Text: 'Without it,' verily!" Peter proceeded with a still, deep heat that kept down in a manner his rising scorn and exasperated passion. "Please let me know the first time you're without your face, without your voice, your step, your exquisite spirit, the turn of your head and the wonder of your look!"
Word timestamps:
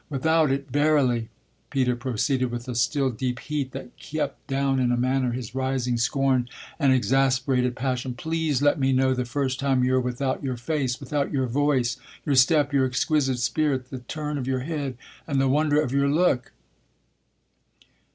'Without 0.09 0.49
it,' 0.51 0.71
verily!" 0.71 1.29
Peter 1.69 1.95
proceeded 1.95 2.49
with 2.49 2.67
a 2.67 2.73
still, 2.73 3.11
deep 3.11 3.37
heat 3.37 3.69
that 3.71 3.95
kept 3.97 4.47
down 4.47 4.79
in 4.79 4.91
a 4.91 4.97
manner 4.97 5.31
his 5.31 5.53
rising 5.53 5.95
scorn 5.95 6.49
and 6.79 6.91
exasperated 6.91 7.75
passion. 7.75 8.15
"Please 8.15 8.63
let 8.63 8.79
me 8.79 8.91
know 8.93 9.13
the 9.13 9.25
first 9.25 9.59
time 9.59 9.83
you're 9.83 10.01
without 10.01 10.43
your 10.43 10.57
face, 10.57 10.99
without 10.99 11.31
your 11.31 11.45
voice, 11.45 11.97
your 12.25 12.33
step, 12.33 12.73
your 12.73 12.87
exquisite 12.87 13.37
spirit, 13.37 13.91
the 13.91 13.99
turn 13.99 14.39
of 14.39 14.47
your 14.47 14.61
head 14.61 14.97
and 15.27 15.39
the 15.39 15.47
wonder 15.47 15.79
of 15.79 15.91
your 15.91 16.09
look!" 16.09 16.51